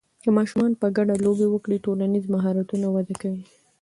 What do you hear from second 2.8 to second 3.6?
وده کوي.